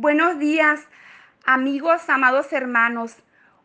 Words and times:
Buenos 0.00 0.38
días, 0.38 0.86
amigos, 1.44 2.08
amados 2.08 2.52
hermanos. 2.52 3.16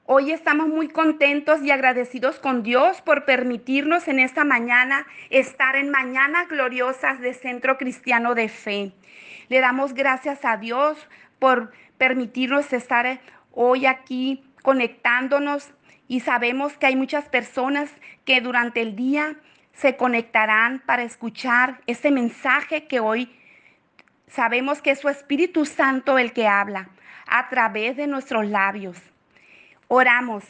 Hoy 0.05 0.31
estamos 0.31 0.67
muy 0.67 0.87
contentos 0.87 1.61
y 1.61 1.69
agradecidos 1.69 2.39
con 2.39 2.63
Dios 2.63 3.03
por 3.03 3.25
permitirnos 3.25 4.07
en 4.07 4.17
esta 4.17 4.43
mañana 4.43 5.05
estar 5.29 5.75
en 5.75 5.91
Mañanas 5.91 6.47
Gloriosas 6.47 7.19
de 7.19 7.35
Centro 7.35 7.77
Cristiano 7.77 8.33
de 8.33 8.49
Fe. 8.49 8.93
Le 9.47 9.59
damos 9.59 9.93
gracias 9.93 10.43
a 10.43 10.57
Dios 10.57 10.97
por 11.37 11.71
permitirnos 11.99 12.73
estar 12.73 13.21
hoy 13.51 13.85
aquí 13.85 14.43
conectándonos 14.63 15.69
y 16.07 16.21
sabemos 16.21 16.73
que 16.79 16.87
hay 16.87 16.95
muchas 16.95 17.29
personas 17.29 17.91
que 18.25 18.41
durante 18.41 18.81
el 18.81 18.95
día 18.95 19.35
se 19.73 19.97
conectarán 19.97 20.81
para 20.83 21.03
escuchar 21.03 21.81
este 21.85 22.09
mensaje 22.09 22.87
que 22.87 22.99
hoy 22.99 23.29
Sabemos 24.27 24.81
que 24.81 24.91
es 24.91 24.99
su 24.99 25.09
Espíritu 25.09 25.65
Santo 25.65 26.17
el 26.17 26.33
que 26.33 26.47
habla 26.47 26.89
a 27.27 27.49
través 27.49 27.95
de 27.97 28.07
nuestros 28.07 28.47
labios. 28.47 28.97
Oramos, 29.87 30.43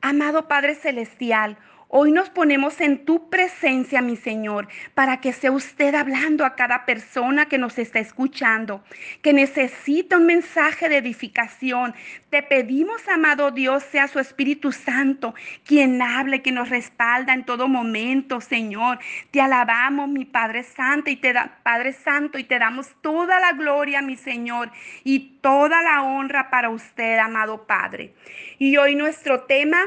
amado 0.00 0.48
Padre 0.48 0.74
Celestial, 0.74 1.56
Hoy 1.92 2.12
nos 2.12 2.30
ponemos 2.30 2.80
en 2.80 3.04
tu 3.04 3.28
presencia, 3.30 4.00
mi 4.00 4.14
Señor, 4.14 4.68
para 4.94 5.20
que 5.20 5.32
sea 5.32 5.50
usted 5.50 5.92
hablando 5.96 6.44
a 6.44 6.54
cada 6.54 6.86
persona 6.86 7.46
que 7.46 7.58
nos 7.58 7.78
está 7.78 7.98
escuchando, 7.98 8.84
que 9.22 9.32
necesita 9.32 10.16
un 10.16 10.26
mensaje 10.26 10.88
de 10.88 10.98
edificación. 10.98 11.92
Te 12.30 12.44
pedimos, 12.44 13.08
amado 13.08 13.50
Dios, 13.50 13.82
sea 13.82 14.06
su 14.06 14.20
Espíritu 14.20 14.70
Santo 14.70 15.34
quien 15.64 16.00
hable, 16.00 16.42
que 16.42 16.52
nos 16.52 16.68
respalda 16.68 17.34
en 17.34 17.44
todo 17.44 17.66
momento, 17.66 18.40
Señor. 18.40 19.00
Te 19.32 19.40
alabamos, 19.40 20.08
mi 20.08 20.24
Padre 20.24 20.62
Santo, 20.62 21.10
y 21.10 21.16
te 21.16 21.32
da, 21.32 21.58
Padre 21.64 21.92
Santo, 21.92 22.38
y 22.38 22.44
te 22.44 22.60
damos 22.60 22.86
toda 23.00 23.40
la 23.40 23.50
gloria, 23.54 24.00
mi 24.00 24.14
Señor, 24.14 24.70
y 25.02 25.40
toda 25.40 25.82
la 25.82 26.02
honra 26.04 26.50
para 26.50 26.70
usted, 26.70 27.18
amado 27.18 27.66
Padre. 27.66 28.14
Y 28.60 28.76
hoy 28.76 28.94
nuestro 28.94 29.40
tema 29.42 29.80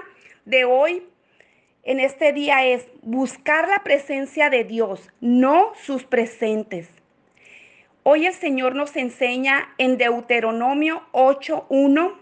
de 0.43 0.65
hoy 0.65 1.01
en 1.83 1.99
este 1.99 2.31
día 2.31 2.65
es 2.65 2.87
buscar 3.01 3.67
la 3.67 3.83
presencia 3.83 4.49
de 4.49 4.63
Dios, 4.63 5.09
no 5.19 5.73
sus 5.75 6.03
presentes. 6.05 6.87
Hoy 8.03 8.25
el 8.25 8.33
Señor 8.33 8.75
nos 8.75 8.95
enseña 8.95 9.73
en 9.77 9.97
Deuteronomio 9.97 11.03
8.1 11.11 12.13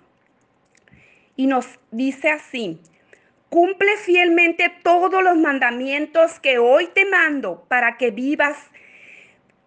y 1.35 1.47
nos 1.47 1.79
dice 1.91 2.29
así, 2.29 2.79
cumple 3.49 3.97
fielmente 3.97 4.71
todos 4.83 5.23
los 5.23 5.37
mandamientos 5.37 6.39
que 6.39 6.57
hoy 6.57 6.87
te 6.87 7.05
mando 7.05 7.65
para 7.67 7.97
que 7.97 8.11
vivas 8.11 8.70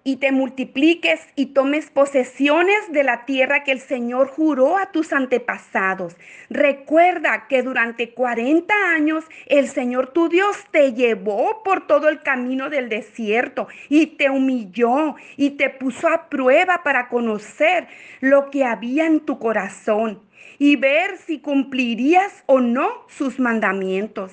y 0.05 0.17
te 0.17 0.33
multipliques 0.33 1.27
y 1.35 1.47
tomes 1.47 1.91
posesiones 1.91 2.93
de 2.93 3.03
la 3.03 3.25
tierra 3.25 3.65
que 3.65 3.73
el 3.73 3.81
Señor 3.81 4.29
juró 4.29 4.77
a 4.77 4.93
tus 4.93 5.15
antepasados. 5.15 6.15
Recuerda 6.51 7.47
que 7.49 7.63
durante 7.63 8.13
40 8.13 8.75
años 8.95 9.25
el 9.47 9.67
Señor 9.67 10.13
tu 10.13 10.29
Dios 10.29 10.59
te 10.71 10.93
llevó 10.93 11.63
por 11.65 11.87
todo 11.87 12.11
el 12.11 12.23
camino 12.23 12.69
del 12.69 12.91
desierto 12.91 13.67
y 13.89 14.07
te 14.19 14.29
humilló 14.29 15.17
y 15.39 15.53
te 15.53 15.71
puso 15.71 16.09
a 16.09 16.29
prueba 16.29 16.83
para 16.85 17.09
conocer 17.09 17.89
lo 18.21 18.51
que 18.51 18.65
había 18.65 19.07
en 19.07 19.21
tu 19.21 19.39
corazón 19.39 20.21
y 20.59 20.77
ver 20.77 21.17
si 21.17 21.41
cumplirías 21.41 22.45
o 22.45 22.61
no 22.61 23.07
sus 23.09 23.41
mandamientos. 23.41 24.33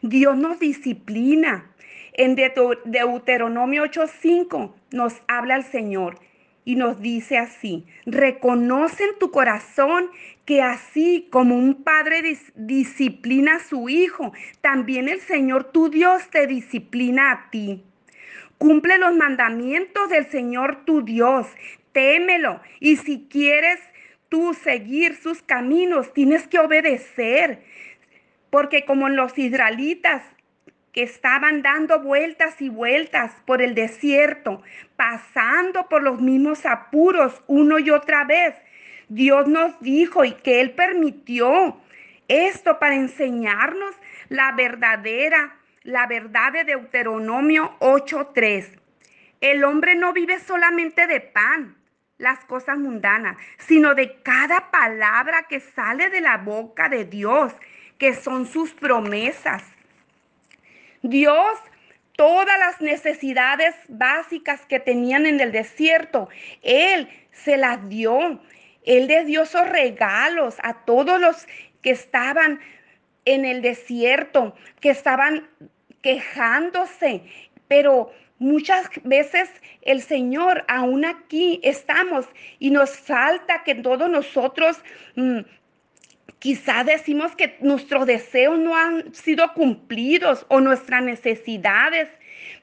Dios 0.00 0.36
nos 0.36 0.60
disciplina 0.60 1.72
en 2.18 2.34
Deuteronomio 2.34 3.84
8:5 3.84 4.74
nos 4.90 5.22
habla 5.28 5.54
el 5.54 5.62
Señor 5.62 6.18
y 6.64 6.74
nos 6.74 7.00
dice 7.00 7.38
así, 7.38 7.86
reconoce 8.04 9.04
en 9.04 9.18
tu 9.18 9.30
corazón 9.30 10.10
que 10.44 10.60
así 10.60 11.28
como 11.30 11.56
un 11.56 11.84
padre 11.84 12.36
disciplina 12.56 13.54
a 13.54 13.60
su 13.60 13.88
hijo, 13.88 14.32
también 14.60 15.08
el 15.08 15.20
Señor 15.20 15.64
tu 15.72 15.88
Dios 15.88 16.28
te 16.30 16.46
disciplina 16.48 17.30
a 17.30 17.50
ti. 17.50 17.84
Cumple 18.58 18.98
los 18.98 19.14
mandamientos 19.14 20.10
del 20.10 20.26
Señor 20.26 20.84
tu 20.84 21.02
Dios, 21.02 21.46
témelo 21.92 22.60
y 22.80 22.96
si 22.96 23.28
quieres 23.30 23.78
tú 24.28 24.54
seguir 24.54 25.14
sus 25.14 25.40
caminos, 25.40 26.12
tienes 26.12 26.48
que 26.48 26.58
obedecer. 26.58 27.62
Porque 28.50 28.84
como 28.84 29.08
los 29.08 29.38
israelitas 29.38 30.22
estaban 31.02 31.62
dando 31.62 32.00
vueltas 32.00 32.60
y 32.60 32.68
vueltas 32.68 33.32
por 33.46 33.62
el 33.62 33.74
desierto, 33.74 34.62
pasando 34.96 35.88
por 35.88 36.02
los 36.02 36.20
mismos 36.20 36.66
apuros 36.66 37.42
uno 37.46 37.78
y 37.78 37.90
otra 37.90 38.24
vez. 38.24 38.54
Dios 39.08 39.46
nos 39.48 39.80
dijo 39.80 40.24
y 40.24 40.32
que 40.32 40.60
Él 40.60 40.72
permitió 40.72 41.80
esto 42.28 42.78
para 42.78 42.94
enseñarnos 42.94 43.94
la 44.28 44.52
verdadera, 44.52 45.56
la 45.82 46.06
verdad 46.06 46.52
de 46.52 46.64
Deuteronomio 46.64 47.76
8.3. 47.80 48.78
El 49.40 49.64
hombre 49.64 49.94
no 49.94 50.12
vive 50.12 50.38
solamente 50.40 51.06
de 51.06 51.20
pan, 51.20 51.76
las 52.18 52.44
cosas 52.44 52.76
mundanas, 52.76 53.36
sino 53.58 53.94
de 53.94 54.20
cada 54.22 54.70
palabra 54.70 55.44
que 55.48 55.60
sale 55.60 56.10
de 56.10 56.20
la 56.20 56.38
boca 56.38 56.88
de 56.88 57.04
Dios, 57.04 57.54
que 57.96 58.14
son 58.14 58.46
sus 58.46 58.74
promesas. 58.74 59.62
Dios 61.02 61.58
todas 62.18 62.58
las 62.58 62.80
necesidades 62.80 63.76
básicas 63.88 64.66
que 64.66 64.80
tenían 64.80 65.24
en 65.24 65.38
el 65.38 65.52
desierto, 65.52 66.28
Él 66.62 67.08
se 67.30 67.56
las 67.56 67.88
dio. 67.88 68.40
Él 68.84 69.06
les 69.06 69.26
dio 69.26 69.42
esos 69.42 69.68
regalos 69.68 70.56
a 70.62 70.84
todos 70.84 71.20
los 71.20 71.46
que 71.80 71.90
estaban 71.90 72.58
en 73.24 73.44
el 73.44 73.62
desierto, 73.62 74.56
que 74.80 74.90
estaban 74.90 75.48
quejándose, 76.02 77.22
pero 77.68 78.10
muchas 78.38 78.88
veces 79.04 79.48
el 79.82 80.02
Señor, 80.02 80.64
aún 80.66 81.04
aquí 81.04 81.60
estamos 81.62 82.26
y 82.58 82.70
nos 82.70 82.90
falta 82.98 83.62
que 83.62 83.74
todos 83.74 84.10
nosotros 84.10 84.82
mm, 85.14 85.40
Quizá 86.38 86.84
decimos 86.84 87.34
que 87.34 87.56
nuestros 87.60 88.06
deseos 88.06 88.58
no 88.58 88.76
han 88.76 89.12
sido 89.14 89.52
cumplidos 89.54 90.46
o 90.48 90.60
nuestras 90.60 91.02
necesidades, 91.02 92.08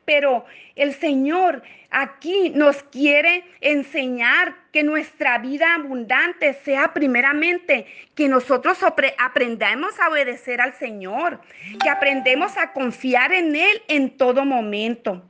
pero 0.05 0.45
el 0.75 0.93
Señor 0.93 1.63
aquí 1.95 2.49
nos 2.49 2.83
quiere 2.83 3.45
enseñar 3.61 4.53
que 4.73 4.83
nuestra 4.83 5.37
vida 5.37 5.75
abundante 5.75 6.53
sea 6.65 6.93
primeramente 6.93 7.85
que 8.13 8.27
nosotros 8.27 8.77
aprendamos 9.17 9.97
a 10.01 10.09
obedecer 10.09 10.59
al 10.59 10.73
Señor, 10.73 11.39
que 11.81 11.89
aprendemos 11.89 12.57
a 12.57 12.73
confiar 12.73 13.31
en 13.31 13.55
Él 13.55 13.81
en 13.87 14.17
todo 14.17 14.43
momento. 14.43 15.23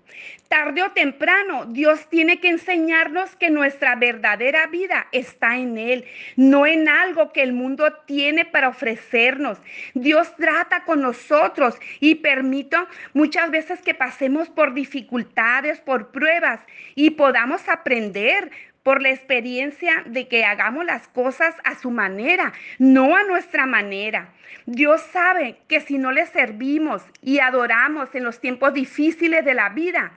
Tarde 0.48 0.84
o 0.84 0.92
temprano, 0.92 1.66
Dios 1.66 2.08
tiene 2.08 2.40
que 2.40 2.50
enseñarnos 2.50 3.36
que 3.36 3.50
nuestra 3.50 3.96
verdadera 3.96 4.68
vida 4.68 5.08
está 5.12 5.58
en 5.58 5.78
Él, 5.78 6.06
no 6.36 6.68
en 6.68 6.88
algo 6.88 7.34
que 7.34 7.42
el 7.42 7.52
mundo 7.52 7.92
tiene 8.06 8.46
para 8.46 8.70
ofrecernos. 8.70 9.58
Dios 9.96 10.36
trata 10.36 10.84
con 10.84 11.02
nosotros 11.02 11.76
y 12.00 12.16
permite 12.16 12.78
muchas 13.14 13.50
veces 13.52 13.82
que 13.82 13.96
pasemos 13.96 14.50
por 14.50 14.74
dificultades, 14.74 15.80
por 15.82 16.12
pruebas 16.12 16.55
y 16.96 17.12
podamos 17.12 17.68
aprender 17.70 18.52
por 18.84 19.02
la 19.02 19.10
experiencia 19.10 20.04
de 20.06 20.28
que 20.28 20.46
hagamos 20.46 20.86
las 20.86 21.08
cosas 21.08 21.56
a 21.64 21.74
su 21.76 21.90
manera, 21.90 22.54
no 22.78 23.16
a 23.16 23.24
nuestra 23.24 23.66
manera. 23.66 24.30
Dios 24.68 25.02
sabe 25.12 25.58
que 25.68 25.82
si 25.82 25.98
no 25.98 26.12
le 26.12 26.28
servimos 26.28 27.03
y 27.22 27.40
adoramos 27.40 28.14
en 28.14 28.24
los 28.24 28.40
tiempos 28.40 28.74
difíciles 28.74 29.44
de 29.44 29.56
la 29.56 29.70
vida, 29.70 30.12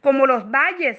como 0.00 0.26
los 0.26 0.50
valles, 0.50 0.98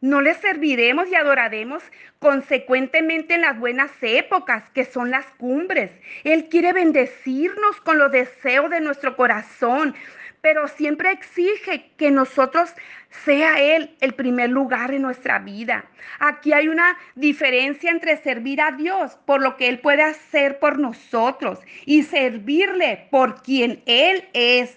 no 0.00 0.20
le 0.20 0.34
serviremos 0.34 1.08
y 1.08 1.14
adoraremos 1.14 1.82
consecuentemente 2.18 3.34
en 3.34 3.40
las 3.40 3.58
buenas 3.58 3.90
épocas, 4.02 4.68
que 4.70 4.84
son 4.84 5.10
las 5.10 5.24
cumbres. 5.38 5.90
Él 6.24 6.48
quiere 6.50 6.74
bendecirnos 6.74 7.80
con 7.80 7.98
los 7.98 8.12
deseos 8.12 8.68
de 8.70 8.80
nuestro 8.80 9.16
corazón, 9.16 9.94
pero 10.44 10.68
siempre 10.68 11.10
exige 11.10 11.90
que 11.96 12.10
nosotros 12.10 12.74
sea 13.24 13.62
Él 13.62 13.96
el 14.02 14.12
primer 14.12 14.50
lugar 14.50 14.92
en 14.92 15.00
nuestra 15.00 15.38
vida. 15.38 15.86
Aquí 16.18 16.52
hay 16.52 16.68
una 16.68 16.98
diferencia 17.14 17.90
entre 17.90 18.18
servir 18.18 18.60
a 18.60 18.72
Dios 18.72 19.16
por 19.24 19.40
lo 19.40 19.56
que 19.56 19.68
Él 19.68 19.78
puede 19.78 20.02
hacer 20.02 20.58
por 20.58 20.78
nosotros 20.78 21.60
y 21.86 22.02
servirle 22.02 23.08
por 23.10 23.40
quien 23.40 23.82
Él 23.86 24.28
es. 24.34 24.76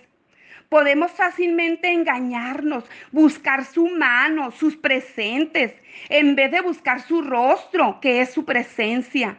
Podemos 0.69 1.12
fácilmente 1.12 1.92
engañarnos, 1.92 2.86
buscar 3.12 3.66
su 3.66 3.90
mano, 3.90 4.52
sus 4.52 4.78
presentes, 4.78 5.74
en 6.08 6.34
vez 6.38 6.50
de 6.50 6.62
buscar 6.62 7.02
su 7.02 7.22
rostro, 7.24 8.00
que 8.00 8.22
es 8.22 8.31
su 8.31 8.46
presencia 8.46 9.36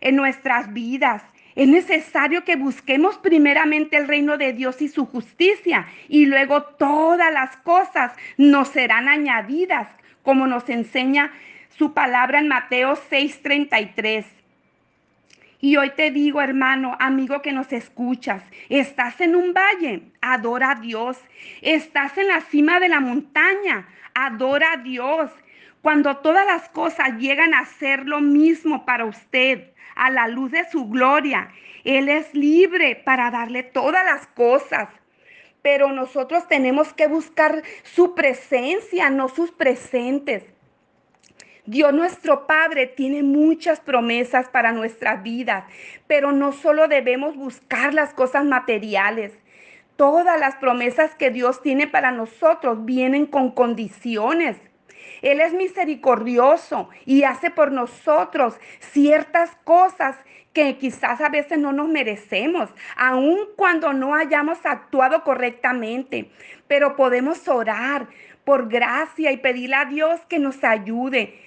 en 0.00 0.16
nuestras 0.16 0.72
vidas. 0.72 1.22
Es 1.56 1.66
necesario 1.66 2.44
que 2.44 2.56
busquemos 2.56 3.16
primeramente 3.16 3.96
el 3.96 4.06
reino 4.06 4.36
de 4.36 4.52
Dios 4.52 4.82
y 4.82 4.88
su 4.88 5.06
justicia 5.06 5.86
y 6.06 6.26
luego 6.26 6.62
todas 6.62 7.32
las 7.32 7.56
cosas 7.56 8.12
nos 8.36 8.68
serán 8.68 9.08
añadidas, 9.08 9.88
como 10.22 10.46
nos 10.46 10.68
enseña 10.68 11.32
su 11.70 11.94
palabra 11.94 12.40
en 12.40 12.48
Mateo 12.48 12.94
6:33. 12.94 14.26
Y 15.58 15.78
hoy 15.78 15.90
te 15.96 16.10
digo, 16.10 16.42
hermano, 16.42 16.94
amigo 17.00 17.40
que 17.40 17.52
nos 17.52 17.72
escuchas, 17.72 18.42
estás 18.68 19.18
en 19.22 19.34
un 19.34 19.54
valle, 19.54 20.02
adora 20.20 20.72
a 20.72 20.74
Dios. 20.74 21.16
Estás 21.62 22.18
en 22.18 22.28
la 22.28 22.42
cima 22.42 22.78
de 22.80 22.90
la 22.90 23.00
montaña, 23.00 23.88
adora 24.14 24.72
a 24.74 24.76
Dios. 24.76 25.30
Cuando 25.86 26.16
todas 26.16 26.44
las 26.44 26.68
cosas 26.68 27.16
llegan 27.16 27.54
a 27.54 27.64
ser 27.64 28.08
lo 28.08 28.20
mismo 28.20 28.84
para 28.84 29.04
usted, 29.04 29.70
a 29.94 30.10
la 30.10 30.26
luz 30.26 30.50
de 30.50 30.68
su 30.68 30.88
gloria, 30.88 31.50
Él 31.84 32.08
es 32.08 32.34
libre 32.34 32.96
para 32.96 33.30
darle 33.30 33.62
todas 33.62 34.04
las 34.04 34.26
cosas. 34.26 34.88
Pero 35.62 35.92
nosotros 35.92 36.48
tenemos 36.48 36.92
que 36.92 37.06
buscar 37.06 37.62
su 37.84 38.16
presencia, 38.16 39.10
no 39.10 39.28
sus 39.28 39.52
presentes. 39.52 40.42
Dios 41.66 41.92
nuestro 41.92 42.48
Padre 42.48 42.88
tiene 42.88 43.22
muchas 43.22 43.78
promesas 43.78 44.48
para 44.48 44.72
nuestras 44.72 45.22
vidas, 45.22 45.66
pero 46.08 46.32
no 46.32 46.50
solo 46.50 46.88
debemos 46.88 47.36
buscar 47.36 47.94
las 47.94 48.12
cosas 48.12 48.44
materiales. 48.44 49.38
Todas 49.94 50.40
las 50.40 50.56
promesas 50.56 51.14
que 51.14 51.30
Dios 51.30 51.62
tiene 51.62 51.86
para 51.86 52.10
nosotros 52.10 52.84
vienen 52.84 53.26
con 53.26 53.52
condiciones. 53.52 54.56
Él 55.22 55.40
es 55.40 55.52
misericordioso 55.52 56.88
y 57.04 57.24
hace 57.24 57.50
por 57.50 57.72
nosotros 57.72 58.54
ciertas 58.80 59.56
cosas 59.64 60.16
que 60.52 60.76
quizás 60.76 61.20
a 61.20 61.28
veces 61.28 61.58
no 61.58 61.72
nos 61.72 61.88
merecemos, 61.88 62.70
aun 62.96 63.38
cuando 63.56 63.92
no 63.92 64.14
hayamos 64.14 64.58
actuado 64.64 65.22
correctamente. 65.22 66.30
Pero 66.66 66.96
podemos 66.96 67.46
orar 67.46 68.08
por 68.44 68.68
gracia 68.68 69.32
y 69.32 69.36
pedirle 69.36 69.76
a 69.76 69.84
Dios 69.84 70.20
que 70.28 70.38
nos 70.38 70.64
ayude 70.64 71.46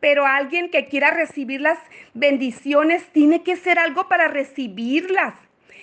pero 0.00 0.26
alguien 0.26 0.70
que 0.70 0.86
quiera 0.86 1.10
recibir 1.10 1.60
las 1.60 1.78
bendiciones 2.14 3.04
tiene 3.12 3.42
que 3.42 3.54
hacer 3.54 3.78
algo 3.78 4.08
para 4.08 4.28
recibirlas. 4.28 5.34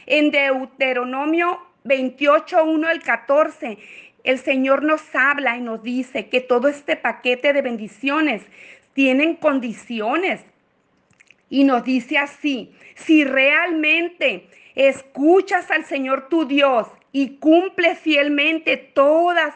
En 0.06 0.31
Deuteronomio 0.31 1.60
28, 1.84 2.63
1 2.63 2.88
al 2.88 3.01
14, 3.01 3.78
el 4.24 4.40
Señor 4.40 4.84
nos 4.84 5.02
habla 5.14 5.58
y 5.58 5.62
nos 5.62 5.84
dice 5.84 6.30
que 6.30 6.42
todo 6.42 6.68
este 6.68 6.96
paquete 6.96 7.54
de 7.54 7.62
bendiciones 7.62 8.44
tienen 8.94 9.36
condiciones. 9.36 10.42
Y 11.50 11.66
nos 11.66 11.84
dice 11.84 12.18
así, 12.18 12.74
si 12.96 13.24
realmente 13.24 14.48
escuchas 14.75 15.70
al 15.72 15.86
Señor 15.86 16.30
tu 16.30 16.46
Dios 16.46 16.88
y 17.12 17.38
cumple 17.38 17.96
fielmente 17.96 18.78
todas 18.78 19.54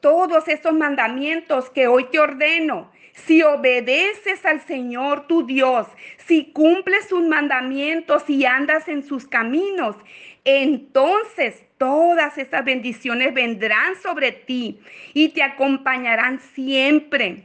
todos 0.00 0.46
esos 0.46 0.72
mandamientos 0.72 1.68
que 1.70 1.88
hoy 1.88 2.04
te 2.04 2.20
ordeno, 2.20 2.92
si 3.12 3.42
obedeces 3.42 4.44
al 4.44 4.60
Señor 4.60 5.26
tu 5.26 5.44
Dios, 5.44 5.88
si 6.26 6.52
cumples 6.52 7.08
sus 7.08 7.24
mandamientos 7.24 8.22
y 8.28 8.44
andas 8.44 8.86
en 8.86 9.02
sus 9.02 9.26
caminos, 9.26 9.96
entonces 10.44 11.65
todas 11.78 12.38
esas 12.38 12.64
bendiciones 12.64 13.34
vendrán 13.34 13.96
sobre 14.02 14.32
ti 14.32 14.80
y 15.14 15.30
te 15.30 15.42
acompañarán 15.42 16.40
siempre. 16.40 17.44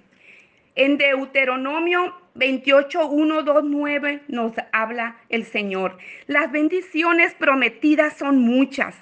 En 0.76 0.98
Deuteronomio 0.98 2.16
28, 2.36 3.08
1, 3.08 3.44
2, 3.44 3.64
9 3.66 4.22
nos 4.28 4.54
habla 4.72 5.18
el 5.30 5.46
Señor. 5.46 5.98
Las 6.28 6.52
bendiciones 6.52 7.34
prometidas 7.34 8.18
son 8.18 8.40
muchas. 8.40 8.96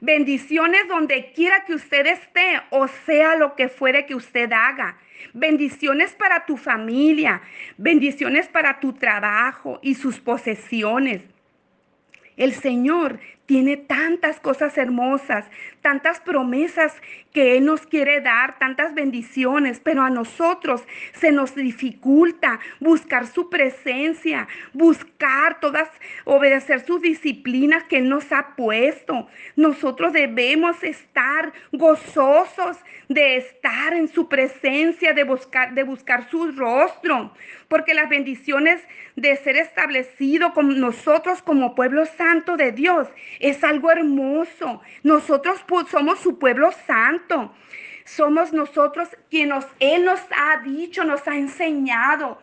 Bendiciones 0.00 0.86
donde 0.88 1.32
quiera 1.32 1.64
que 1.64 1.74
usted 1.74 2.06
esté 2.06 2.60
o 2.70 2.88
sea 2.88 3.36
lo 3.36 3.54
que 3.54 3.68
fuere 3.68 4.04
que 4.04 4.14
usted 4.14 4.52
haga. 4.52 4.98
Bendiciones 5.32 6.12
para 6.12 6.44
tu 6.44 6.58
familia, 6.58 7.40
bendiciones 7.78 8.48
para 8.48 8.80
tu 8.80 8.92
trabajo 8.92 9.78
y 9.82 9.94
sus 9.94 10.20
posesiones. 10.20 11.22
El 12.36 12.52
Señor 12.52 13.18
tiene 13.46 13.76
tantas 13.76 14.40
cosas 14.40 14.76
hermosas, 14.78 15.44
tantas 15.82 16.20
promesas 16.20 16.94
que 17.32 17.56
Él 17.56 17.64
nos 17.66 17.86
quiere 17.86 18.20
dar, 18.20 18.58
tantas 18.58 18.94
bendiciones, 18.94 19.80
pero 19.82 20.02
a 20.02 20.10
nosotros 20.10 20.82
se 21.12 21.32
nos 21.32 21.54
dificulta 21.54 22.60
buscar 22.80 23.26
su 23.26 23.50
presencia, 23.50 24.48
buscar 24.72 25.60
todas, 25.60 25.88
obedecer 26.24 26.84
sus 26.86 27.02
disciplinas 27.02 27.84
que 27.84 27.98
Él 27.98 28.08
nos 28.08 28.32
ha 28.32 28.54
puesto. 28.56 29.26
Nosotros 29.56 30.12
debemos 30.12 30.82
estar 30.82 31.52
gozosos 31.72 32.78
de 33.08 33.36
estar 33.36 33.92
en 33.94 34.08
su 34.08 34.28
presencia, 34.28 35.12
de 35.12 35.24
buscar, 35.24 35.74
de 35.74 35.82
buscar 35.82 36.30
su 36.30 36.52
rostro, 36.52 37.34
porque 37.68 37.94
las 37.94 38.08
bendiciones 38.08 38.80
de 39.16 39.36
ser 39.36 39.56
establecido 39.56 40.54
con 40.54 40.80
nosotros 40.80 41.42
como 41.42 41.74
pueblo 41.74 42.06
santo 42.06 42.56
de 42.56 42.72
Dios 42.72 43.08
es 43.40 43.62
algo 43.64 43.90
hermoso. 43.90 44.80
Nosotros 45.02 45.64
somos 45.90 46.18
su 46.20 46.38
pueblo 46.38 46.70
santo. 46.86 47.54
Somos 48.04 48.52
nosotros 48.52 49.08
quienes 49.30 49.66
Él 49.80 50.04
nos 50.04 50.20
ha 50.36 50.58
dicho, 50.58 51.04
nos 51.04 51.26
ha 51.26 51.36
enseñado. 51.36 52.38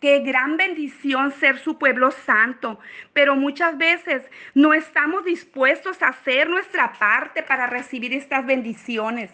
Qué 0.00 0.20
gran 0.20 0.56
bendición 0.56 1.30
ser 1.32 1.58
su 1.58 1.78
pueblo 1.78 2.10
santo. 2.10 2.80
Pero 3.12 3.36
muchas 3.36 3.76
veces 3.78 4.22
no 4.54 4.74
estamos 4.74 5.24
dispuestos 5.24 6.02
a 6.02 6.08
hacer 6.08 6.48
nuestra 6.48 6.94
parte 6.94 7.42
para 7.42 7.66
recibir 7.66 8.12
estas 8.12 8.44
bendiciones. 8.44 9.30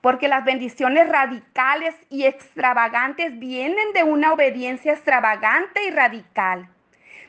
Porque 0.00 0.28
las 0.28 0.44
bendiciones 0.44 1.08
radicales 1.08 1.94
y 2.08 2.24
extravagantes 2.24 3.38
vienen 3.38 3.92
de 3.92 4.04
una 4.04 4.32
obediencia 4.32 4.92
extravagante 4.92 5.84
y 5.84 5.90
radical 5.90 6.70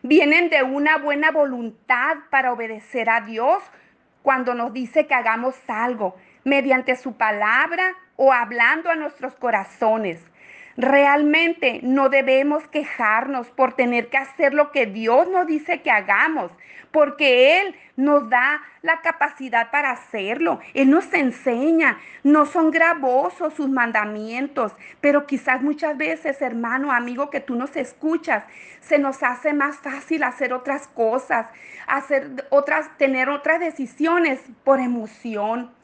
vienen 0.03 0.49
de 0.49 0.63
una 0.63 0.97
buena 0.97 1.31
voluntad 1.31 2.17
para 2.29 2.53
obedecer 2.53 3.09
a 3.09 3.21
Dios 3.21 3.63
cuando 4.21 4.53
nos 4.53 4.73
dice 4.73 5.07
que 5.07 5.13
hagamos 5.13 5.55
algo 5.67 6.15
mediante 6.43 6.95
su 6.95 7.17
palabra 7.17 7.95
o 8.15 8.33
hablando 8.33 8.89
a 8.89 8.95
nuestros 8.95 9.35
corazones. 9.35 10.21
Realmente 10.79 11.81
no 11.83 12.07
debemos 12.07 12.65
quejarnos 12.69 13.49
por 13.49 13.73
tener 13.73 14.07
que 14.07 14.15
hacer 14.15 14.53
lo 14.53 14.71
que 14.71 14.85
Dios 14.85 15.27
nos 15.27 15.45
dice 15.45 15.81
que 15.81 15.91
hagamos, 15.91 16.53
porque 16.91 17.59
Él 17.59 17.75
nos 17.97 18.29
da 18.29 18.61
la 18.81 19.01
capacidad 19.01 19.71
para 19.71 19.91
hacerlo. 19.91 20.61
Él 20.73 20.89
nos 20.89 21.13
enseña. 21.13 21.99
No 22.23 22.45
son 22.45 22.71
gravosos 22.71 23.55
sus 23.55 23.67
mandamientos, 23.67 24.71
pero 25.01 25.27
quizás 25.27 25.61
muchas 25.61 25.97
veces, 25.97 26.41
hermano, 26.41 26.93
amigo, 26.93 27.29
que 27.29 27.41
tú 27.41 27.55
nos 27.55 27.75
escuchas, 27.75 28.45
se 28.79 28.99
nos 28.99 29.21
hace 29.21 29.51
más 29.51 29.79
fácil 29.79 30.23
hacer 30.23 30.53
otras 30.53 30.87
cosas, 30.87 31.47
hacer 31.87 32.47
otras, 32.51 32.97
tener 32.97 33.27
otras 33.27 33.59
decisiones 33.59 34.39
por 34.63 34.79
emoción 34.79 35.77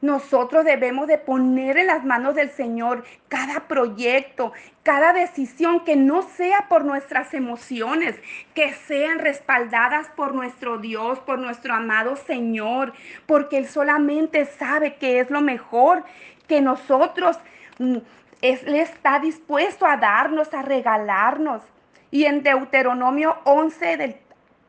nosotros 0.00 0.64
debemos 0.64 1.08
de 1.08 1.18
poner 1.18 1.76
en 1.76 1.88
las 1.88 2.04
manos 2.04 2.34
del 2.36 2.50
Señor 2.50 3.04
cada 3.28 3.66
proyecto, 3.66 4.52
cada 4.84 5.12
decisión 5.12 5.84
que 5.84 5.96
no 5.96 6.22
sea 6.22 6.66
por 6.68 6.84
nuestras 6.84 7.34
emociones, 7.34 8.14
que 8.54 8.72
sean 8.72 9.18
respaldadas 9.18 10.08
por 10.10 10.34
nuestro 10.34 10.78
Dios, 10.78 11.18
por 11.20 11.38
nuestro 11.38 11.74
amado 11.74 12.14
Señor, 12.14 12.92
porque 13.26 13.58
Él 13.58 13.66
solamente 13.66 14.44
sabe 14.46 14.94
que 14.96 15.18
es 15.18 15.30
lo 15.30 15.40
mejor 15.40 16.04
que 16.46 16.60
nosotros, 16.60 17.38
mm, 17.78 17.96
Él 18.40 18.76
está 18.76 19.18
dispuesto 19.18 19.84
a 19.84 19.96
darnos, 19.96 20.54
a 20.54 20.62
regalarnos. 20.62 21.62
Y 22.10 22.24
en 22.24 22.42
Deuteronomio 22.42 23.36
11 23.44 23.96
del 23.96 24.16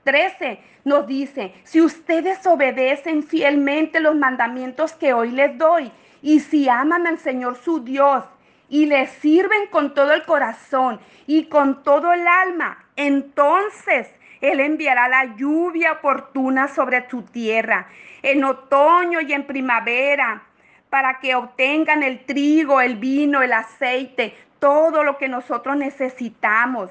13 0.03 0.59
nos 0.85 1.07
dice, 1.07 1.53
si 1.63 1.81
ustedes 1.81 2.45
obedecen 2.47 3.23
fielmente 3.23 3.99
los 3.99 4.15
mandamientos 4.15 4.93
que 4.93 5.13
hoy 5.13 5.31
les 5.31 5.57
doy 5.57 5.91
y 6.21 6.39
si 6.39 6.69
aman 6.69 7.07
al 7.07 7.19
Señor 7.19 7.57
su 7.57 7.83
Dios 7.83 8.23
y 8.69 8.85
le 8.85 9.07
sirven 9.07 9.67
con 9.67 9.93
todo 9.93 10.13
el 10.13 10.23
corazón 10.25 10.99
y 11.27 11.45
con 11.45 11.83
todo 11.83 12.13
el 12.13 12.27
alma, 12.27 12.85
entonces 12.95 14.09
Él 14.41 14.59
enviará 14.59 15.07
la 15.09 15.35
lluvia 15.35 15.93
oportuna 15.93 16.67
sobre 16.67 17.01
tu 17.01 17.23
tierra 17.23 17.87
en 18.21 18.43
otoño 18.43 19.21
y 19.21 19.33
en 19.33 19.45
primavera 19.45 20.43
para 20.89 21.19
que 21.19 21.35
obtengan 21.35 22.03
el 22.03 22.25
trigo, 22.25 22.81
el 22.81 22.97
vino, 22.97 23.41
el 23.41 23.53
aceite, 23.53 24.35
todo 24.59 25.03
lo 25.03 25.17
que 25.17 25.27
nosotros 25.27 25.77
necesitamos. 25.77 26.89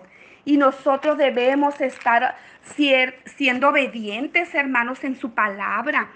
Y 0.49 0.57
nosotros 0.57 1.19
debemos 1.19 1.79
estar 1.83 2.35
siendo 3.37 3.69
obedientes, 3.69 4.55
hermanos, 4.55 5.05
en 5.05 5.15
su 5.15 5.35
palabra. 5.35 6.09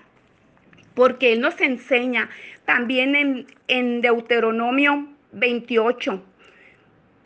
Porque 0.95 1.35
Él 1.35 1.43
nos 1.43 1.61
enseña 1.61 2.31
también 2.65 3.47
en, 3.69 4.01
Deuteronomio 4.01 5.07
28 5.33 6.25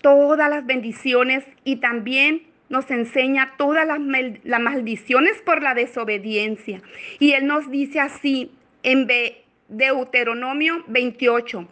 todas 0.03 0.51
las 0.51 0.67
bendiciones 0.67 1.45
y 1.63 1.77
también 1.77 2.43
nos 2.71 2.91
enseña 2.91 3.53
todas 3.57 3.87
las, 3.87 4.01
las, 4.43 4.61
maldiciones 4.61 5.41
por 5.43 5.63
la 5.63 5.75
desobediencia. 5.75 6.83
Y 7.21 7.35
Él 7.35 7.47
nos 7.47 7.71
dice 7.71 8.01
así 8.01 8.51
en 8.83 9.07
Deuteronomio 9.69 10.83
28, 10.89 11.69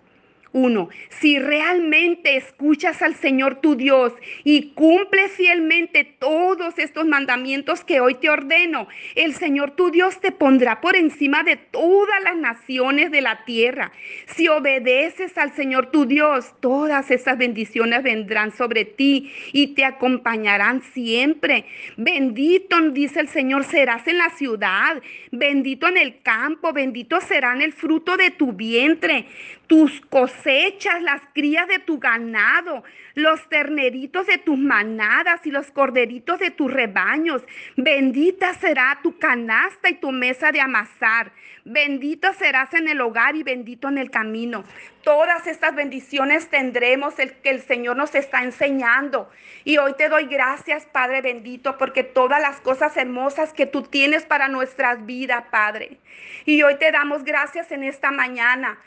Uno, 0.54 0.88
si 1.08 1.40
realmente 1.40 2.36
escuchas 2.36 3.02
al 3.02 3.16
Señor 3.16 3.56
tu 3.56 3.74
Dios 3.74 4.12
y 4.44 4.70
cumples 4.74 5.32
fielmente 5.32 6.04
todos 6.04 6.78
estos 6.78 7.06
mandamientos 7.08 7.82
que 7.82 7.98
hoy 7.98 8.14
te 8.14 8.30
ordeno, 8.30 8.86
el 9.16 9.34
Señor 9.34 9.72
tu 9.72 9.90
Dios 9.90 10.20
te 10.20 10.30
pondrá 10.30 10.80
por 10.80 10.94
encima 10.94 11.42
de 11.42 11.56
todas 11.56 12.22
las 12.22 12.36
naciones 12.36 13.10
de 13.10 13.20
la 13.20 13.44
tierra. 13.44 13.90
Si 14.26 14.46
obedeces 14.46 15.36
al 15.38 15.52
Señor 15.56 15.90
tu 15.90 16.06
Dios, 16.06 16.54
todas 16.60 17.10
esas 17.10 17.36
bendiciones 17.36 18.04
vendrán 18.04 18.52
sobre 18.52 18.84
ti 18.84 19.32
y 19.52 19.74
te 19.74 19.84
acompañarán 19.84 20.82
siempre. 20.82 21.64
Bendito, 21.96 22.80
dice 22.92 23.18
el 23.18 23.28
Señor, 23.28 23.64
serás 23.64 24.06
en 24.06 24.18
la 24.18 24.30
ciudad, 24.30 25.02
bendito 25.32 25.88
en 25.88 25.96
el 25.96 26.22
campo, 26.22 26.72
bendito 26.72 27.20
serán 27.20 27.60
el 27.60 27.72
fruto 27.72 28.16
de 28.16 28.30
tu 28.30 28.52
vientre 28.52 29.26
tus 29.66 30.00
cosechas, 30.44 31.02
las 31.02 31.22
crías 31.32 31.66
de 31.68 31.78
tu 31.78 31.98
ganado, 31.98 32.84
los 33.14 33.48
terneritos 33.48 34.26
de 34.26 34.38
tus 34.38 34.58
manadas 34.58 35.40
y 35.46 35.50
los 35.50 35.70
corderitos 35.70 36.38
de 36.38 36.50
tus 36.50 36.70
rebaños. 36.70 37.42
Bendita 37.76 38.52
será 38.54 38.98
tu 39.02 39.18
canasta 39.18 39.88
y 39.88 39.94
tu 39.94 40.12
mesa 40.12 40.52
de 40.52 40.60
amasar. 40.60 41.32
Bendito 41.64 42.32
serás 42.34 42.74
en 42.74 42.88
el 42.88 43.00
hogar 43.00 43.36
y 43.36 43.42
bendito 43.42 43.88
en 43.88 43.96
el 43.96 44.10
camino. 44.10 44.64
Todas 45.02 45.46
estas 45.46 45.74
bendiciones 45.74 46.48
tendremos 46.48 47.18
el 47.18 47.32
que 47.32 47.50
el 47.50 47.62
Señor 47.62 47.96
nos 47.96 48.14
está 48.14 48.42
enseñando. 48.42 49.30
Y 49.64 49.78
hoy 49.78 49.94
te 49.96 50.10
doy 50.10 50.26
gracias, 50.26 50.84
Padre 50.86 51.22
bendito, 51.22 51.78
porque 51.78 52.04
todas 52.04 52.40
las 52.40 52.60
cosas 52.60 52.96
hermosas 52.98 53.54
que 53.54 53.64
tú 53.64 53.82
tienes 53.82 54.24
para 54.26 54.48
nuestras 54.48 55.06
vidas, 55.06 55.44
Padre. 55.50 55.98
Y 56.44 56.62
hoy 56.62 56.76
te 56.76 56.92
damos 56.92 57.24
gracias 57.24 57.72
en 57.72 57.82
esta 57.82 58.10
mañana 58.10 58.78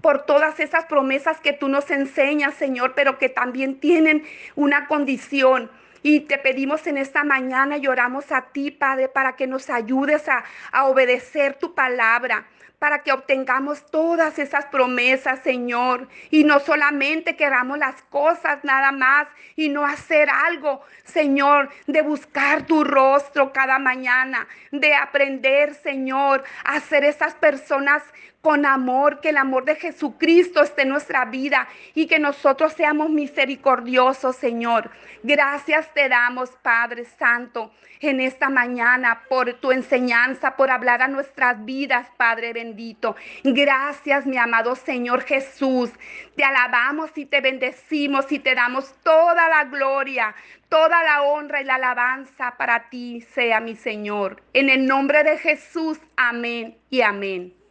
por 0.00 0.26
todas 0.26 0.60
esas 0.60 0.86
promesas 0.86 1.40
que 1.40 1.52
tú 1.52 1.68
nos 1.68 1.90
enseñas, 1.90 2.54
Señor, 2.54 2.94
pero 2.94 3.18
que 3.18 3.28
también 3.28 3.80
tienen 3.80 4.24
una 4.54 4.86
condición. 4.86 5.70
Y 6.02 6.20
te 6.20 6.36
pedimos 6.36 6.86
en 6.86 6.98
esta 6.98 7.24
mañana 7.24 7.78
y 7.78 7.86
oramos 7.86 8.30
a 8.30 8.42
ti, 8.42 8.70
Padre, 8.70 9.08
para 9.08 9.36
que 9.36 9.46
nos 9.46 9.70
ayudes 9.70 10.28
a, 10.28 10.44
a 10.70 10.84
obedecer 10.84 11.54
tu 11.54 11.74
palabra 11.74 12.46
para 12.84 13.02
que 13.02 13.12
obtengamos 13.12 13.86
todas 13.90 14.38
esas 14.38 14.66
promesas, 14.66 15.40
Señor. 15.40 16.06
Y 16.30 16.44
no 16.44 16.60
solamente 16.60 17.34
queramos 17.34 17.78
las 17.78 18.02
cosas 18.10 18.62
nada 18.62 18.92
más 18.92 19.26
y 19.56 19.70
no 19.70 19.86
hacer 19.86 20.28
algo, 20.28 20.82
Señor, 21.02 21.70
de 21.86 22.02
buscar 22.02 22.66
tu 22.66 22.84
rostro 22.84 23.54
cada 23.54 23.78
mañana, 23.78 24.46
de 24.70 24.94
aprender, 24.94 25.72
Señor, 25.76 26.44
a 26.62 26.78
ser 26.80 27.04
esas 27.04 27.34
personas 27.34 28.02
con 28.44 28.66
amor, 28.66 29.22
que 29.22 29.30
el 29.30 29.38
amor 29.38 29.64
de 29.64 29.74
Jesucristo 29.74 30.62
esté 30.62 30.82
en 30.82 30.90
nuestra 30.90 31.24
vida 31.24 31.66
y 31.94 32.06
que 32.06 32.18
nosotros 32.18 32.74
seamos 32.74 33.08
misericordiosos, 33.08 34.36
Señor. 34.36 34.90
Gracias 35.22 35.88
te 35.94 36.10
damos, 36.10 36.50
Padre 36.60 37.06
Santo, 37.06 37.72
en 38.00 38.20
esta 38.20 38.50
mañana 38.50 39.22
por 39.30 39.54
tu 39.54 39.72
enseñanza, 39.72 40.56
por 40.56 40.70
hablar 40.70 41.00
a 41.00 41.08
nuestras 41.08 41.64
vidas, 41.64 42.06
Padre 42.18 42.52
bendito. 42.52 43.16
Gracias, 43.44 44.26
mi 44.26 44.36
amado 44.36 44.76
Señor 44.76 45.22
Jesús. 45.22 45.90
Te 46.36 46.44
alabamos 46.44 47.16
y 47.16 47.24
te 47.24 47.40
bendecimos 47.40 48.30
y 48.30 48.40
te 48.40 48.54
damos 48.54 48.94
toda 49.02 49.48
la 49.48 49.64
gloria, 49.64 50.34
toda 50.68 51.02
la 51.02 51.22
honra 51.22 51.62
y 51.62 51.64
la 51.64 51.76
alabanza 51.76 52.56
para 52.58 52.90
ti 52.90 53.22
sea 53.22 53.60
mi 53.60 53.74
Señor. 53.74 54.42
En 54.52 54.68
el 54.68 54.84
nombre 54.84 55.24
de 55.24 55.38
Jesús, 55.38 55.98
amén 56.18 56.76
y 56.90 57.00
amén. 57.00 57.63